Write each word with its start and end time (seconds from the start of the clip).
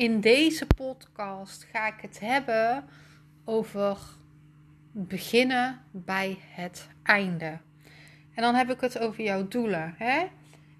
In 0.00 0.20
deze 0.20 0.66
podcast 0.76 1.66
ga 1.72 1.86
ik 1.86 2.00
het 2.00 2.20
hebben 2.20 2.84
over 3.44 3.98
beginnen 4.92 5.80
bij 5.90 6.38
het 6.40 6.88
einde. 7.02 7.58
En 8.34 8.42
dan 8.42 8.54
heb 8.54 8.70
ik 8.70 8.80
het 8.80 8.98
over 8.98 9.24
jouw 9.24 9.48
doelen. 9.48 9.94
Hè? 9.98 10.26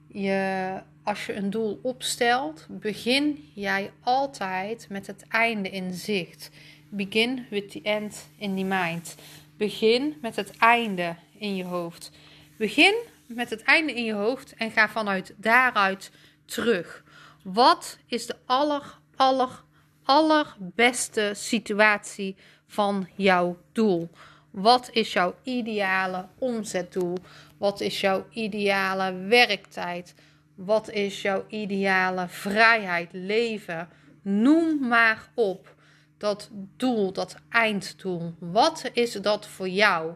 Je, 0.06 0.82
als 1.02 1.26
je 1.26 1.34
een 1.34 1.50
doel 1.50 1.80
opstelt, 1.82 2.66
begin 2.68 3.50
jij 3.54 3.92
altijd 4.02 4.86
met 4.88 5.06
het 5.06 5.24
einde 5.28 5.70
in 5.70 5.92
zicht. 5.92 6.50
Begin 6.88 7.46
with 7.50 7.70
the 7.70 7.82
end 7.82 8.28
in 8.36 8.56
the 8.56 8.64
mind. 8.64 9.14
Begin 9.56 10.16
met 10.20 10.36
het 10.36 10.56
einde 10.56 11.16
in 11.38 11.56
je 11.56 11.64
hoofd. 11.64 12.10
Begin 12.56 12.94
met 13.26 13.50
het 13.50 13.62
einde 13.62 13.94
in 13.94 14.04
je 14.04 14.12
hoofd 14.12 14.54
en 14.54 14.70
ga 14.70 14.88
vanuit 14.88 15.34
daaruit 15.36 16.10
terug. 16.44 17.04
Wat 17.42 17.98
is 18.06 18.26
de 18.26 18.36
aller, 18.46 18.98
aller, 19.20 19.62
allerbeste 20.04 21.32
situatie 21.34 22.36
van 22.66 23.08
jouw 23.16 23.56
doel? 23.72 24.10
Wat 24.50 24.90
is 24.92 25.12
jouw 25.12 25.34
ideale 25.42 26.28
omzetdoel? 26.38 27.16
Wat 27.58 27.80
is 27.80 28.00
jouw 28.00 28.26
ideale 28.30 29.12
werktijd? 29.12 30.14
Wat 30.54 30.90
is 30.90 31.22
jouw 31.22 31.44
ideale 31.48 32.28
vrijheid, 32.28 33.08
leven? 33.12 33.88
Noem 34.22 34.88
maar 34.88 35.28
op 35.34 35.74
dat 36.18 36.50
doel, 36.76 37.12
dat 37.12 37.36
einddoel. 37.48 38.34
Wat 38.38 38.90
is 38.92 39.12
dat 39.12 39.46
voor 39.46 39.68
jou? 39.68 40.12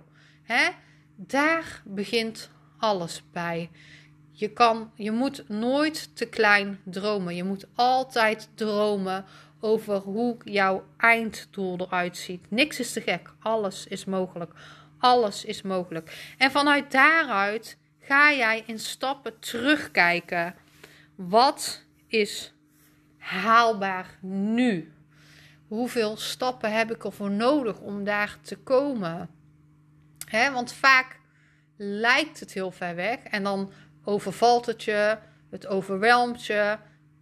Daar 1.17 1.83
begint 1.85 2.51
alles 2.79 3.23
bij. 3.33 3.71
Je, 4.37 4.53
kan, 4.53 4.91
je 4.95 5.11
moet 5.11 5.49
nooit 5.49 6.17
te 6.17 6.27
klein 6.27 6.81
dromen. 6.85 7.37
Je 7.37 7.45
moet 7.45 7.67
altijd 7.75 8.49
dromen 8.55 9.25
over 9.61 9.97
hoe 9.97 10.37
jouw 10.45 10.85
einddoel 10.97 11.81
eruit 11.81 12.17
ziet. 12.17 12.51
Niks 12.51 12.81
is 12.81 12.93
te 12.93 13.01
gek. 13.01 13.31
Alles 13.41 13.87
is 13.87 14.05
mogelijk. 14.05 14.53
Alles 14.99 15.45
is 15.45 15.63
mogelijk. 15.63 16.35
En 16.39 16.51
vanuit 16.51 16.93
daaruit 16.93 17.79
ga 18.01 18.33
jij 18.33 18.63
in 18.67 18.79
stappen 18.79 19.39
terugkijken. 19.39 20.55
Wat 21.15 21.85
is 22.07 22.55
haalbaar 23.19 24.19
nu? 24.21 24.93
Hoeveel 25.69 26.17
stappen 26.17 26.73
heb 26.73 26.91
ik 26.91 27.05
ervoor 27.05 27.31
nodig 27.31 27.81
om 27.81 28.05
daar 28.05 28.39
te 28.43 28.57
komen? 28.57 29.29
Want 30.31 30.73
vaak 30.73 31.21
lijkt 31.77 32.41
het 32.41 32.53
heel 32.53 32.71
ver 32.71 32.95
weg 32.95 33.19
en 33.19 33.43
dan 33.43 33.73
overvalt 34.05 34.67
het 34.67 34.83
je, 34.83 35.19
het 35.51 35.67
overwelmt 35.67 36.47
je. 36.47 36.77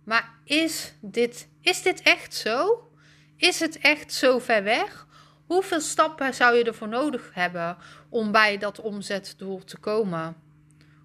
Maar 0.05 0.35
is 0.45 0.95
dit, 1.01 1.49
is 1.61 1.83
dit 1.83 2.03
echt 2.03 2.35
zo? 2.35 2.89
Is 3.37 3.61
het 3.61 3.79
echt 3.79 4.13
zo 4.13 4.39
ver 4.39 4.63
weg? 4.63 5.07
Hoeveel 5.47 5.81
stappen 5.81 6.35
zou 6.35 6.57
je 6.57 6.65
ervoor 6.65 6.89
nodig 6.89 7.31
hebben 7.35 7.77
om 8.09 8.33
bij 8.33 8.59
dat 8.59 8.81
omzetdoel 8.81 9.65
te 9.65 9.79
komen? 9.79 10.37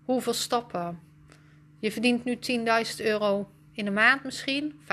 Hoeveel 0.06 0.34
stappen? 0.34 1.00
Je 1.80 1.92
verdient 1.92 2.24
nu 2.24 2.40
10.000 3.00 3.06
euro 3.06 3.50
in 3.72 3.86
de 3.86 3.92
maand 3.92 4.24
misschien, 4.24 4.80
5.000 4.82 4.88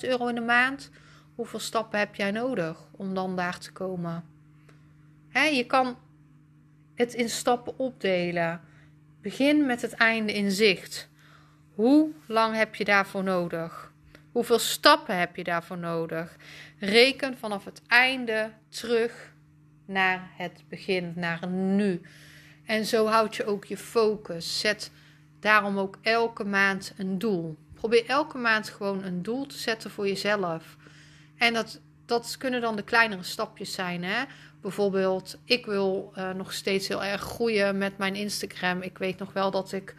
euro 0.00 0.26
in 0.26 0.34
de 0.34 0.40
maand. 0.40 0.90
Hoeveel 1.34 1.58
stappen 1.58 1.98
heb 1.98 2.14
jij 2.14 2.30
nodig 2.30 2.88
om 2.90 3.14
dan 3.14 3.36
daar 3.36 3.58
te 3.58 3.72
komen? 3.72 4.24
je 5.52 5.64
kan 5.66 5.96
het 6.94 7.14
in 7.14 7.30
stappen 7.30 7.78
opdelen. 7.78 8.60
Begin 9.22 9.66
met 9.66 9.82
het 9.82 9.92
einde 9.92 10.32
in 10.32 10.50
zicht. 10.50 11.08
Hoe 11.74 12.10
lang 12.26 12.56
heb 12.56 12.74
je 12.74 12.84
daarvoor 12.84 13.22
nodig? 13.22 13.92
Hoeveel 14.32 14.58
stappen 14.58 15.18
heb 15.18 15.36
je 15.36 15.44
daarvoor 15.44 15.78
nodig? 15.78 16.36
Reken 16.78 17.38
vanaf 17.38 17.64
het 17.64 17.82
einde 17.86 18.52
terug 18.68 19.32
naar 19.84 20.30
het 20.36 20.62
begin, 20.68 21.12
naar 21.16 21.48
nu. 21.48 22.00
En 22.66 22.84
zo 22.86 23.06
houd 23.06 23.36
je 23.36 23.44
ook 23.44 23.64
je 23.64 23.76
focus. 23.76 24.60
Zet 24.60 24.90
daarom 25.40 25.78
ook 25.78 25.98
elke 26.02 26.44
maand 26.44 26.94
een 26.96 27.18
doel. 27.18 27.56
Probeer 27.74 28.06
elke 28.06 28.38
maand 28.38 28.68
gewoon 28.68 29.02
een 29.02 29.22
doel 29.22 29.46
te 29.46 29.58
zetten 29.58 29.90
voor 29.90 30.06
jezelf. 30.06 30.76
En 31.36 31.54
dat, 31.54 31.80
dat 32.08 32.36
kunnen 32.38 32.60
dan 32.60 32.76
de 32.76 32.82
kleinere 32.82 33.22
stapjes 33.22 33.72
zijn. 33.72 34.04
Hè? 34.04 34.24
Bijvoorbeeld, 34.60 35.38
ik 35.44 35.66
wil 35.66 36.12
uh, 36.16 36.30
nog 36.30 36.52
steeds 36.52 36.88
heel 36.88 37.04
erg 37.04 37.20
groeien 37.20 37.78
met 37.78 37.98
mijn 37.98 38.14
Instagram. 38.14 38.82
Ik 38.82 38.98
weet 38.98 39.18
nog 39.18 39.32
wel 39.32 39.50
dat 39.50 39.72
ik 39.72 39.94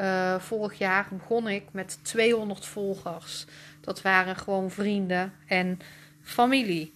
uh, 0.00 0.38
vorig 0.38 0.78
jaar 0.78 1.06
begon 1.10 1.48
ik 1.48 1.62
met 1.72 1.98
200 2.02 2.66
volgers. 2.66 3.44
Dat 3.80 4.02
waren 4.02 4.36
gewoon 4.36 4.70
vrienden 4.70 5.32
en 5.46 5.78
familie. 6.22 6.94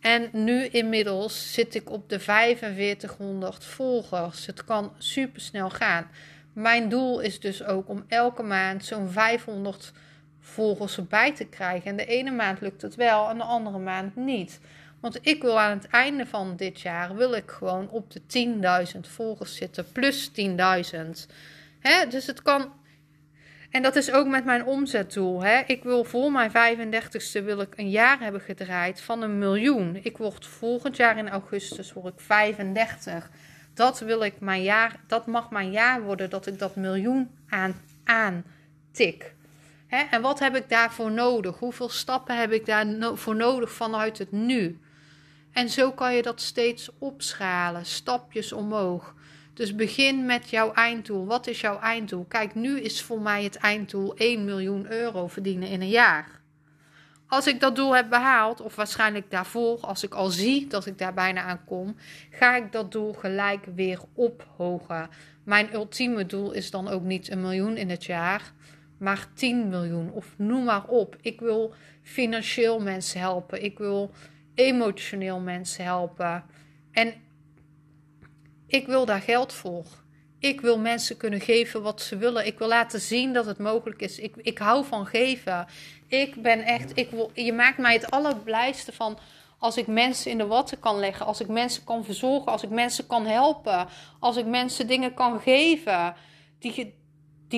En 0.00 0.28
nu 0.32 0.66
inmiddels 0.66 1.52
zit 1.52 1.74
ik 1.74 1.90
op 1.90 2.08
de 2.08 2.20
4500 2.20 3.64
volgers. 3.64 4.46
Het 4.46 4.64
kan 4.64 4.92
super 4.98 5.40
snel 5.40 5.70
gaan. 5.70 6.10
Mijn 6.52 6.88
doel 6.88 7.20
is 7.20 7.40
dus 7.40 7.64
ook 7.64 7.88
om 7.88 8.04
elke 8.08 8.42
maand 8.42 8.84
zo'n 8.84 9.08
500 9.08 9.74
volgers 9.74 10.04
erbij 10.96 11.34
te 11.34 11.44
krijgen. 11.44 11.90
En 11.90 11.96
de 11.96 12.06
ene 12.06 12.30
maand 12.30 12.60
lukt 12.60 12.82
het 12.82 12.94
wel 12.94 13.28
en 13.28 13.36
de 13.36 13.42
andere 13.42 13.78
maand 13.78 14.16
niet. 14.16 14.60
Want 15.00 15.18
ik 15.22 15.42
wil 15.42 15.60
aan 15.60 15.78
het 15.78 15.86
einde 15.86 16.26
van 16.26 16.56
dit 16.56 16.80
jaar 16.80 17.14
wil 17.14 17.34
ik 17.34 17.50
gewoon 17.50 17.90
op 17.90 18.10
de 18.10 18.20
10.000 18.94 19.00
volgers 19.00 19.56
zitten, 19.56 19.92
plus 19.92 20.30
10.000. 20.30 20.44
Dus 22.08 22.26
het 22.26 22.42
kan. 22.42 22.72
En 23.70 23.82
dat 23.82 23.96
is 23.96 24.12
ook 24.12 24.26
met 24.26 24.44
mijn 24.44 24.64
omzetdoel. 24.64 25.42
Hè? 25.42 25.62
Ik 25.66 25.82
wil 25.82 26.04
voor 26.04 26.32
mijn 26.32 26.50
35ste 26.50 27.44
wil 27.44 27.60
ik 27.60 27.72
een 27.76 27.90
jaar 27.90 28.20
hebben 28.20 28.40
gedraaid 28.40 29.00
van 29.00 29.22
een 29.22 29.38
miljoen. 29.38 29.98
Ik 30.02 30.16
word 30.16 30.46
volgend 30.46 30.96
jaar 30.96 31.18
in 31.18 31.28
augustus 31.28 31.92
word 31.92 32.14
ik 32.14 32.20
35. 32.20 33.30
Dat 33.74 33.98
wil 33.98 34.22
ik 34.22 34.40
mijn 34.40 34.62
jaar, 34.62 35.00
dat 35.06 35.26
mag 35.26 35.50
mijn 35.50 35.70
jaar 35.70 36.02
worden 36.02 36.30
dat 36.30 36.46
ik 36.46 36.58
dat 36.58 36.76
miljoen 36.76 37.30
aan, 37.48 37.74
aan 38.04 38.44
tik. 38.92 39.33
En 40.10 40.20
wat 40.20 40.38
heb 40.38 40.56
ik 40.56 40.68
daarvoor 40.68 41.12
nodig? 41.12 41.58
Hoeveel 41.58 41.88
stappen 41.88 42.38
heb 42.38 42.52
ik 42.52 42.66
daarvoor 42.66 43.36
nodig 43.36 43.72
vanuit 43.72 44.18
het 44.18 44.32
nu? 44.32 44.78
En 45.52 45.68
zo 45.68 45.92
kan 45.92 46.14
je 46.14 46.22
dat 46.22 46.40
steeds 46.40 46.90
opschalen, 46.98 47.86
stapjes 47.86 48.52
omhoog. 48.52 49.14
Dus 49.54 49.74
begin 49.74 50.26
met 50.26 50.50
jouw 50.50 50.72
einddoel. 50.72 51.26
Wat 51.26 51.46
is 51.46 51.60
jouw 51.60 51.80
einddoel? 51.80 52.24
Kijk, 52.24 52.54
nu 52.54 52.80
is 52.80 53.02
voor 53.02 53.20
mij 53.20 53.44
het 53.44 53.56
einddoel 53.56 54.14
1 54.16 54.44
miljoen 54.44 54.92
euro 54.92 55.26
verdienen 55.26 55.68
in 55.68 55.80
een 55.80 55.88
jaar. 55.88 56.42
Als 57.26 57.46
ik 57.46 57.60
dat 57.60 57.76
doel 57.76 57.94
heb 57.96 58.08
behaald, 58.08 58.60
of 58.60 58.76
waarschijnlijk 58.76 59.30
daarvoor, 59.30 59.80
als 59.80 60.02
ik 60.02 60.14
al 60.14 60.28
zie 60.28 60.66
dat 60.66 60.86
ik 60.86 60.98
daar 60.98 61.14
bijna 61.14 61.42
aan 61.42 61.64
kom, 61.64 61.96
ga 62.30 62.56
ik 62.56 62.72
dat 62.72 62.92
doel 62.92 63.12
gelijk 63.12 63.66
weer 63.74 64.00
ophogen. 64.14 65.08
Mijn 65.44 65.74
ultieme 65.74 66.26
doel 66.26 66.52
is 66.52 66.70
dan 66.70 66.88
ook 66.88 67.02
niet 67.02 67.30
een 67.30 67.40
miljoen 67.40 67.76
in 67.76 67.90
het 67.90 68.04
jaar, 68.04 68.52
maar 69.04 69.26
10 69.34 69.68
miljoen 69.68 70.10
of 70.12 70.34
noem 70.36 70.64
maar 70.64 70.84
op. 70.84 71.16
Ik 71.20 71.40
wil 71.40 71.74
financieel 72.02 72.80
mensen 72.80 73.20
helpen. 73.20 73.62
Ik 73.64 73.78
wil 73.78 74.10
emotioneel 74.54 75.40
mensen 75.40 75.84
helpen. 75.84 76.44
En 76.92 77.14
ik 78.66 78.86
wil 78.86 79.06
daar 79.06 79.20
geld 79.20 79.52
voor. 79.52 79.84
Ik 80.38 80.60
wil 80.60 80.78
mensen 80.78 81.16
kunnen 81.16 81.40
geven 81.40 81.82
wat 81.82 82.00
ze 82.00 82.16
willen. 82.16 82.46
Ik 82.46 82.58
wil 82.58 82.68
laten 82.68 83.00
zien 83.00 83.32
dat 83.32 83.46
het 83.46 83.58
mogelijk 83.58 84.00
is. 84.00 84.18
Ik, 84.18 84.36
ik 84.36 84.58
hou 84.58 84.84
van 84.84 85.06
geven. 85.06 85.66
Ik 86.06 86.42
ben 86.42 86.60
echt. 86.60 86.98
Ik 86.98 87.10
wil, 87.10 87.30
je 87.34 87.52
maakt 87.52 87.78
mij 87.78 87.92
het 87.92 88.10
allerblijste 88.10 88.92
van 88.92 89.18
als 89.58 89.76
ik 89.76 89.86
mensen 89.86 90.30
in 90.30 90.38
de 90.38 90.46
watten 90.46 90.80
kan 90.80 90.98
leggen. 90.98 91.26
Als 91.26 91.40
ik 91.40 91.48
mensen 91.48 91.84
kan 91.84 92.04
verzorgen. 92.04 92.52
Als 92.52 92.62
ik 92.62 92.70
mensen 92.70 93.06
kan 93.06 93.26
helpen. 93.26 93.88
Als 94.20 94.36
ik 94.36 94.46
mensen 94.46 94.86
dingen 94.86 95.14
kan 95.14 95.40
geven. 95.40 96.14
Die, 96.58 96.94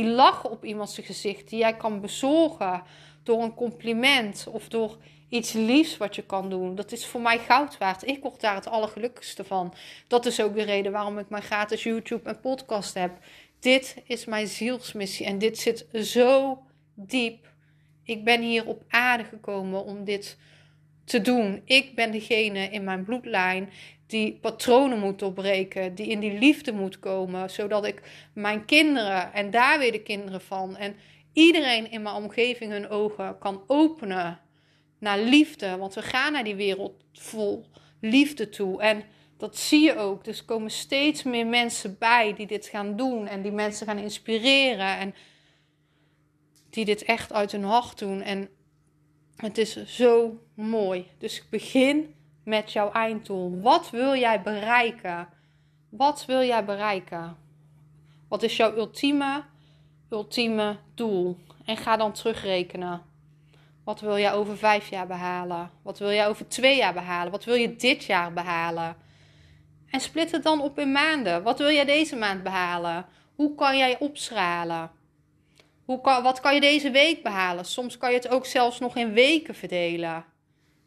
die 0.02 0.06
lachen 0.06 0.50
op 0.50 0.64
iemands 0.64 0.98
gezicht. 1.02 1.48
Die 1.48 1.58
jij 1.58 1.76
kan 1.76 2.00
bezorgen. 2.00 2.82
Door 3.22 3.42
een 3.42 3.54
compliment. 3.54 4.46
Of 4.50 4.68
door 4.68 4.96
iets 5.28 5.52
liefs 5.52 5.96
wat 5.96 6.16
je 6.16 6.22
kan 6.22 6.50
doen. 6.50 6.74
Dat 6.74 6.92
is 6.92 7.06
voor 7.06 7.20
mij 7.20 7.38
goud 7.38 7.78
waard. 7.78 8.06
Ik 8.06 8.22
word 8.22 8.40
daar 8.40 8.54
het 8.54 8.66
allergelukkigste 8.66 9.44
van. 9.44 9.74
Dat 10.08 10.26
is 10.26 10.40
ook 10.40 10.54
de 10.54 10.62
reden 10.62 10.92
waarom 10.92 11.18
ik 11.18 11.28
mijn 11.28 11.42
gratis 11.42 11.82
YouTube 11.82 12.28
en 12.28 12.40
podcast 12.40 12.94
heb. 12.94 13.18
dit 13.60 14.02
is 14.06 14.24
mijn 14.24 14.46
zielsmissie 14.46 15.26
en 15.26 15.38
dit 15.38 15.58
zit 15.58 15.86
zo 15.92 16.58
diep. 16.94 17.48
Ik 18.02 18.24
ben 18.24 18.42
hier 18.42 18.66
op 18.66 18.82
aarde 18.88 19.24
gekomen 19.24 19.84
om 19.84 20.04
dit 20.04 20.38
te 21.04 21.20
doen. 21.20 21.62
Ik 21.64 21.94
ben 21.94 22.10
degene 22.12 22.68
in 22.68 22.84
mijn 22.84 23.04
bloedlijn 23.04 23.70
die 24.06 24.38
patronen 24.40 24.98
moet 24.98 25.18
doorbreken, 25.18 25.94
die 25.94 26.06
in 26.06 26.20
die 26.20 26.38
liefde 26.38 26.72
moet 26.72 26.98
komen, 26.98 27.50
zodat 27.50 27.86
ik 27.86 28.02
mijn 28.32 28.64
kinderen 28.64 29.32
en 29.32 29.50
daar 29.50 29.78
weer 29.78 29.92
de 29.92 30.02
kinderen 30.02 30.40
van 30.40 30.76
en 30.76 30.96
iedereen 31.32 31.90
in 31.90 32.02
mijn 32.02 32.14
omgeving 32.14 32.72
hun 32.72 32.88
ogen 32.88 33.38
kan 33.38 33.62
openen 33.66 34.40
naar 34.98 35.18
liefde. 35.18 35.76
Want 35.76 35.94
we 35.94 36.02
gaan 36.02 36.32
naar 36.32 36.44
die 36.44 36.54
wereld 36.54 37.04
vol 37.12 37.66
liefde 38.00 38.48
toe. 38.48 38.80
En 38.80 39.04
dat 39.36 39.56
zie 39.56 39.80
je 39.80 39.96
ook. 39.96 40.24
Dus 40.24 40.44
komen 40.44 40.70
steeds 40.70 41.22
meer 41.22 41.46
mensen 41.46 41.96
bij 41.98 42.34
die 42.34 42.46
dit 42.46 42.66
gaan 42.66 42.96
doen 42.96 43.26
en 43.26 43.42
die 43.42 43.52
mensen 43.52 43.86
gaan 43.86 43.98
inspireren 43.98 44.98
en 44.98 45.14
die 46.70 46.84
dit 46.84 47.02
echt 47.02 47.32
uit 47.32 47.52
hun 47.52 47.64
hart 47.64 47.98
doen. 47.98 48.22
En 48.22 48.48
het 49.36 49.58
is 49.58 49.84
zo 49.86 50.40
mooi. 50.54 51.06
Dus 51.18 51.48
begin 51.50 52.14
met 52.46 52.72
jouw 52.72 52.92
einddoel. 52.92 53.60
Wat 53.60 53.90
wil 53.90 54.16
jij 54.16 54.42
bereiken? 54.42 55.28
Wat 55.90 56.24
wil 56.26 56.42
jij 56.42 56.64
bereiken? 56.64 57.36
Wat 58.28 58.42
is 58.42 58.56
jouw 58.56 58.76
ultieme, 58.76 59.44
ultieme 60.10 60.76
doel? 60.94 61.36
En 61.64 61.76
ga 61.76 61.96
dan 61.96 62.12
terugrekenen. 62.12 63.02
Wat 63.84 64.00
wil 64.00 64.18
jij 64.18 64.32
over 64.32 64.56
vijf 64.56 64.88
jaar 64.88 65.06
behalen? 65.06 65.70
Wat 65.82 65.98
wil 65.98 66.10
jij 66.10 66.28
over 66.28 66.48
twee 66.48 66.76
jaar 66.76 66.92
behalen? 66.94 67.32
Wat 67.32 67.44
wil 67.44 67.54
je 67.54 67.76
dit 67.76 68.04
jaar 68.04 68.32
behalen? 68.32 68.96
En 69.90 70.00
split 70.00 70.32
het 70.32 70.42
dan 70.42 70.60
op 70.60 70.78
in 70.78 70.92
maanden. 70.92 71.42
Wat 71.42 71.58
wil 71.58 71.70
jij 71.70 71.84
deze 71.84 72.16
maand 72.16 72.42
behalen? 72.42 73.06
Hoe 73.34 73.54
kan 73.54 73.76
jij 73.76 73.98
opschalen? 73.98 74.90
Hoe 75.84 76.00
kan, 76.00 76.22
wat 76.22 76.40
kan 76.40 76.54
je 76.54 76.60
deze 76.60 76.90
week 76.90 77.22
behalen? 77.22 77.64
Soms 77.64 77.98
kan 77.98 78.10
je 78.10 78.16
het 78.16 78.28
ook 78.28 78.46
zelfs 78.46 78.78
nog 78.78 78.96
in 78.96 79.12
weken 79.12 79.54
verdelen. 79.54 80.24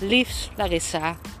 Liefs 0.00 0.50
Larissa. 0.56 1.39